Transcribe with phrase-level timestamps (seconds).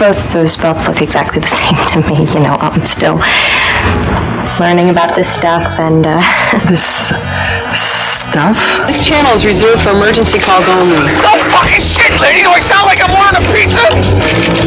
[0.00, 2.24] both those belts look exactly the same to me.
[2.32, 3.20] You know, I'm still
[4.58, 6.20] learning about this stuff and, uh.
[6.68, 7.12] This
[8.30, 8.56] stuff?
[8.86, 10.96] This channel is reserved for emergency calls only.
[10.96, 12.42] No fucking shit, lady!
[12.42, 13.84] Do I sound like I'm ordering a pizza?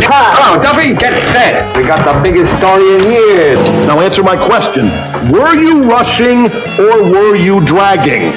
[0.05, 1.75] Hello, Duffy, get set.
[1.75, 3.59] We got the biggest story in years.
[3.87, 4.85] Now answer my question.
[5.31, 8.35] Were you rushing or were you dragging?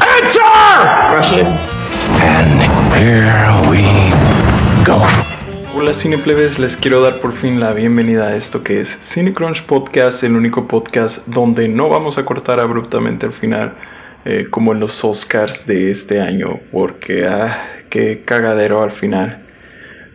[0.00, 0.54] Answer!
[1.12, 1.46] Rushing.
[2.22, 2.62] And
[2.96, 4.11] here we go.
[5.82, 10.22] Hola cineplebes, les quiero dar por fin la bienvenida a esto que es Cinecrunch Podcast,
[10.22, 13.74] el único podcast donde no vamos a cortar abruptamente al final
[14.24, 19.44] eh, como en los Oscars de este año, porque ah, qué cagadero al final.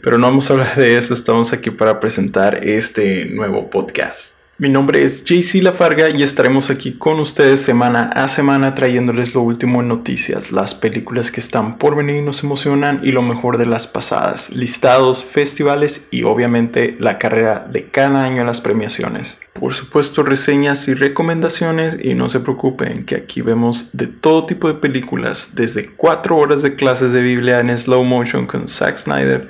[0.01, 4.36] Pero no vamos a hablar de eso, estamos aquí para presentar este nuevo podcast.
[4.59, 9.41] Mi nombre es JC Lafarga y estaremos aquí con ustedes semana a semana trayéndoles lo
[9.41, 13.59] último en noticias, las películas que están por venir y nos emocionan y lo mejor
[13.59, 19.39] de las pasadas, listados, festivales y obviamente la carrera de cada año en las premiaciones.
[19.53, 24.67] Por supuesto reseñas y recomendaciones y no se preocupen que aquí vemos de todo tipo
[24.67, 29.49] de películas, desde 4 horas de clases de Biblia en slow motion con Zack Snyder,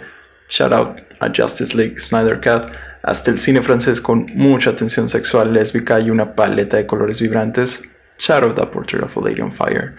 [0.49, 5.53] shout out a Justice League Snyder Cut, hasta el cine francés con mucha tensión sexual
[5.53, 7.81] lésbica y una paleta de colores vibrantes,
[8.20, 9.94] Shadow the Portrait of a Lady on Fire.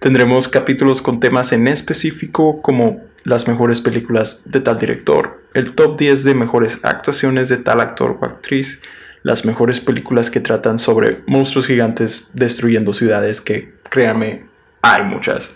[0.00, 5.98] Tendremos capítulos con temas en específico como las mejores películas de tal director, el top
[5.98, 8.80] 10 de mejores actuaciones de tal actor o actriz,
[9.22, 14.46] las mejores películas que tratan sobre monstruos gigantes destruyendo ciudades, que créanme,
[14.80, 15.54] hay muchas.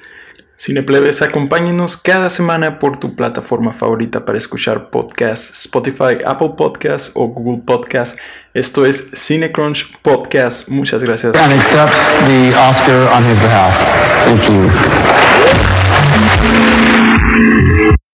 [0.58, 7.26] Cineplebes, acompáñenos cada semana por tu plataforma favorita para escuchar podcasts, Spotify, Apple Podcasts o
[7.28, 8.18] Google Podcasts.
[8.54, 10.66] Esto es Cinecrunch Podcast.
[10.68, 11.36] Muchas gracias.
[11.36, 13.76] And accepts the Oscar on his behalf.
[14.24, 14.48] Thank
[17.10, 17.15] you.